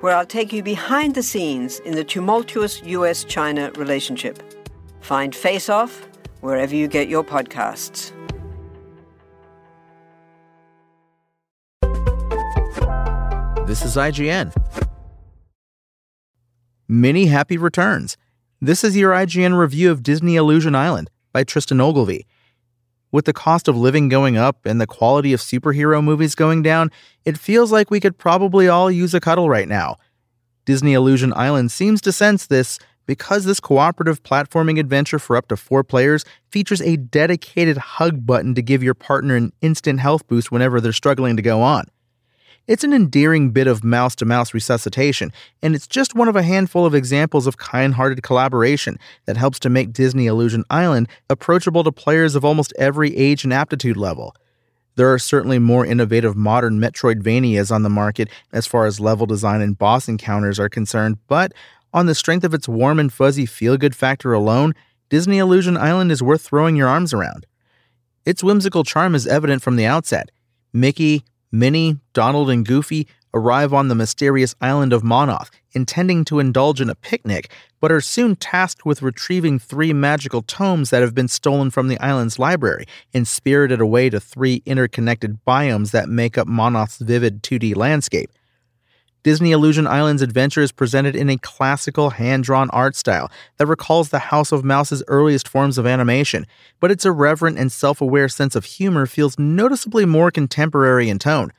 [0.00, 4.42] where I'll take you behind the scenes in the tumultuous US China relationship.
[5.00, 6.06] Find Face Off
[6.40, 8.12] wherever you get your podcasts.
[13.66, 14.54] This is IGN.
[16.88, 18.16] Many happy returns.
[18.62, 22.26] This is your IGN review of Disney Illusion Island by Tristan Ogilvie.
[23.10, 26.90] With the cost of living going up and the quality of superhero movies going down,
[27.24, 29.96] it feels like we could probably all use a cuddle right now.
[30.66, 35.56] Disney Illusion Island seems to sense this because this cooperative platforming adventure for up to
[35.56, 40.52] four players features a dedicated hug button to give your partner an instant health boost
[40.52, 41.86] whenever they're struggling to go on.
[42.68, 46.42] It's an endearing bit of mouse to mouse resuscitation, and it's just one of a
[46.42, 51.82] handful of examples of kind hearted collaboration that helps to make Disney Illusion Island approachable
[51.82, 54.36] to players of almost every age and aptitude level.
[54.96, 59.62] There are certainly more innovative modern Metroidvanias on the market as far as level design
[59.62, 61.54] and boss encounters are concerned, but
[61.94, 64.74] on the strength of its warm and fuzzy feel good factor alone,
[65.08, 67.46] Disney Illusion Island is worth throwing your arms around.
[68.26, 70.30] Its whimsical charm is evident from the outset.
[70.74, 76.80] Mickey, Minnie, Donald, and Goofy arrive on the mysterious island of Monoth, intending to indulge
[76.80, 77.50] in a picnic,
[77.80, 81.98] but are soon tasked with retrieving three magical tomes that have been stolen from the
[82.00, 87.76] island's library and spirited away to three interconnected biomes that make up Monoth's vivid 2D
[87.76, 88.30] landscape.
[89.28, 94.08] Disney Illusion Island's adventure is presented in a classical hand drawn art style that recalls
[94.08, 96.46] the House of Mouse's earliest forms of animation,
[96.80, 101.52] but its irreverent and self aware sense of humor feels noticeably more contemporary in tone.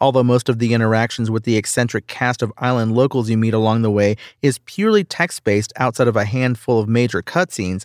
[0.00, 3.82] Although most of the interactions with the eccentric cast of island locals you meet along
[3.82, 7.84] the way is purely text based outside of a handful of major cutscenes,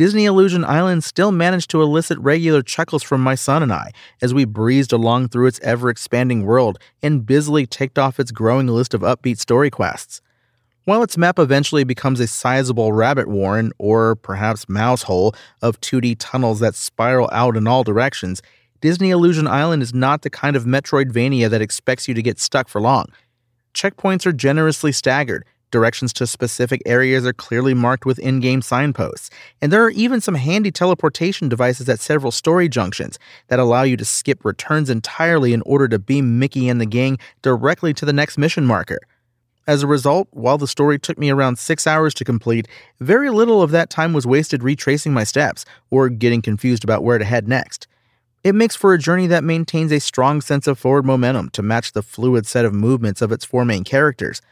[0.00, 3.90] Disney Illusion Island still managed to elicit regular chuckles from my son and I
[4.22, 8.66] as we breezed along through its ever expanding world and busily ticked off its growing
[8.66, 10.22] list of upbeat story quests.
[10.84, 16.16] While its map eventually becomes a sizable rabbit warren, or perhaps mouse hole, of 2D
[16.18, 18.40] tunnels that spiral out in all directions,
[18.80, 22.70] Disney Illusion Island is not the kind of Metroidvania that expects you to get stuck
[22.70, 23.04] for long.
[23.74, 29.30] Checkpoints are generously staggered, Directions to specific areas are clearly marked with in game signposts,
[29.62, 33.96] and there are even some handy teleportation devices at several story junctions that allow you
[33.96, 38.12] to skip returns entirely in order to beam Mickey and the gang directly to the
[38.12, 38.98] next mission marker.
[39.68, 42.66] As a result, while the story took me around six hours to complete,
[42.98, 47.18] very little of that time was wasted retracing my steps or getting confused about where
[47.18, 47.86] to head next.
[48.42, 51.92] It makes for a journey that maintains a strong sense of forward momentum to match
[51.92, 54.42] the fluid set of movements of its four main characters.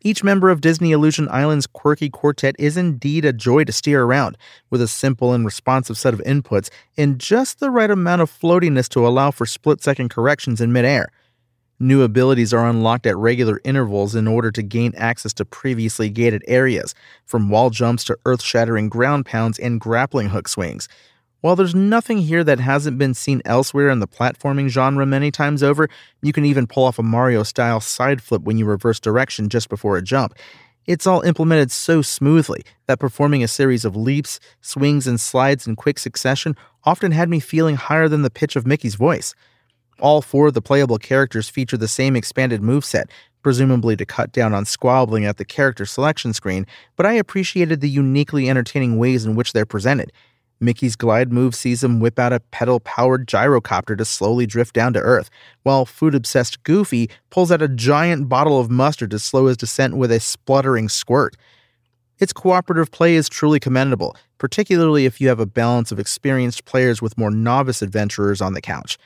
[0.00, 4.38] Each member of Disney Illusion Island's quirky quartet is indeed a joy to steer around,
[4.70, 8.88] with a simple and responsive set of inputs and just the right amount of floatiness
[8.90, 11.10] to allow for split second corrections in midair.
[11.80, 16.44] New abilities are unlocked at regular intervals in order to gain access to previously gated
[16.48, 20.88] areas, from wall jumps to earth shattering ground pounds and grappling hook swings,
[21.40, 25.62] while there's nothing here that hasn't been seen elsewhere in the platforming genre many times
[25.62, 25.88] over,
[26.20, 29.68] you can even pull off a Mario style side flip when you reverse direction just
[29.68, 30.34] before a jump.
[30.86, 35.76] It's all implemented so smoothly that performing a series of leaps, swings, and slides in
[35.76, 39.34] quick succession often had me feeling higher than the pitch of Mickey's voice.
[40.00, 43.10] All four of the playable characters feature the same expanded moveset,
[43.42, 47.90] presumably to cut down on squabbling at the character selection screen, but I appreciated the
[47.90, 50.10] uniquely entertaining ways in which they're presented.
[50.60, 54.92] Mickey's glide move sees him whip out a pedal powered gyrocopter to slowly drift down
[54.94, 55.30] to Earth,
[55.62, 59.96] while food obsessed Goofy pulls out a giant bottle of mustard to slow his descent
[59.96, 61.36] with a spluttering squirt.
[62.18, 67.00] Its cooperative play is truly commendable, particularly if you have a balance of experienced players
[67.00, 68.98] with more novice adventurers on the couch.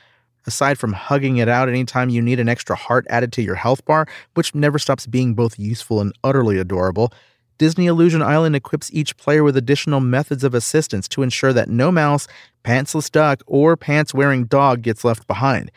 [0.45, 3.85] Aside from hugging it out anytime you need an extra heart added to your health
[3.85, 7.13] bar, which never stops being both useful and utterly adorable,
[7.57, 11.91] Disney Illusion Island equips each player with additional methods of assistance to ensure that no
[11.91, 12.27] mouse,
[12.63, 15.71] pantsless duck, or pants wearing dog gets left behind.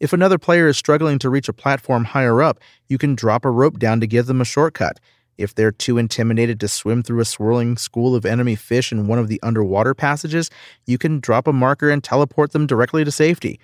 [0.00, 3.50] If another player is struggling to reach a platform higher up, you can drop a
[3.50, 5.00] rope down to give them a shortcut.
[5.38, 9.18] If they're too intimidated to swim through a swirling school of enemy fish in one
[9.18, 10.50] of the underwater passages,
[10.86, 13.58] you can drop a marker and teleport them directly to safety.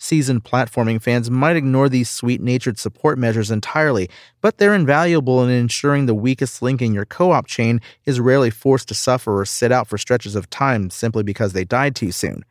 [0.00, 4.08] Seasoned platforming fans might ignore these sweet natured support measures entirely,
[4.40, 8.50] but they're invaluable in ensuring the weakest link in your co op chain is rarely
[8.50, 12.12] forced to suffer or sit out for stretches of time simply because they died too
[12.12, 12.44] soon.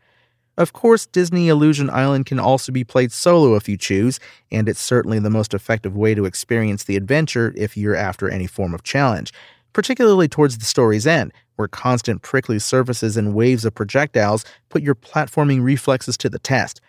[0.57, 4.19] Of course, Disney Illusion Island can also be played solo if you choose,
[4.51, 8.47] and it's certainly the most effective way to experience the adventure if you're after any
[8.47, 9.31] form of challenge,
[9.71, 14.95] particularly towards the story's end, where constant prickly surfaces and waves of projectiles put your
[14.95, 16.81] platforming reflexes to the test.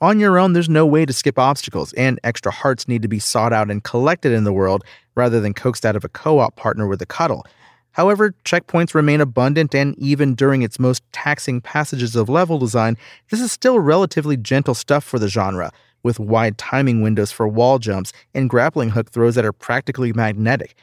[0.00, 3.18] On your own, there's no way to skip obstacles, and extra hearts need to be
[3.18, 4.84] sought out and collected in the world
[5.16, 7.44] rather than coaxed out of a co op partner with a cuddle.
[7.90, 12.96] However, checkpoints remain abundant, and even during its most taxing passages of level design,
[13.30, 15.72] this is still relatively gentle stuff for the genre,
[16.04, 20.76] with wide timing windows for wall jumps and grappling hook throws that are practically magnetic.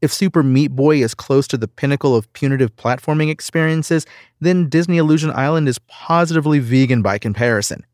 [0.00, 4.06] If Super Meat Boy is close to the pinnacle of punitive platforming experiences,
[4.40, 7.84] then Disney Illusion Island is positively vegan by comparison.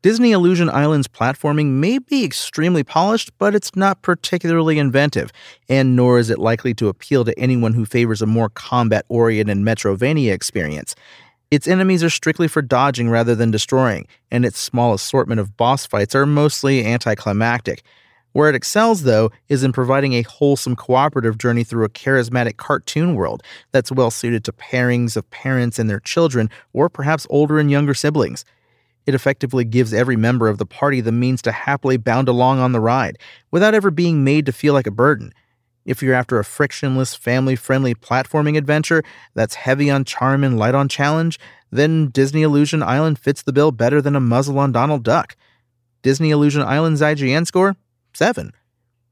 [0.00, 5.32] Disney Illusion Island's platforming may be extremely polished, but it's not particularly inventive,
[5.68, 9.56] and nor is it likely to appeal to anyone who favors a more combat oriented
[9.56, 10.94] Metroidvania experience.
[11.50, 15.84] Its enemies are strictly for dodging rather than destroying, and its small assortment of boss
[15.84, 17.82] fights are mostly anticlimactic.
[18.30, 23.16] Where it excels, though, is in providing a wholesome cooperative journey through a charismatic cartoon
[23.16, 23.42] world
[23.72, 27.94] that's well suited to pairings of parents and their children, or perhaps older and younger
[27.94, 28.44] siblings.
[29.08, 32.72] It effectively gives every member of the party the means to happily bound along on
[32.72, 33.16] the ride,
[33.50, 35.32] without ever being made to feel like a burden.
[35.86, 39.02] If you're after a frictionless, family friendly platforming adventure
[39.32, 41.40] that's heavy on charm and light on challenge,
[41.70, 45.36] then Disney Illusion Island fits the bill better than a muzzle on Donald Duck.
[46.02, 47.76] Disney Illusion Island's IGN score?
[48.12, 48.52] 7.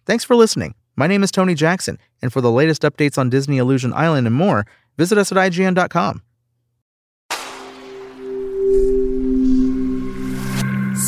[0.04, 0.74] Thanks for listening.
[0.94, 4.36] My name is Tony Jackson, and for the latest updates on Disney Illusion Island and
[4.36, 4.66] more,
[4.98, 6.20] visit us at IGN.com.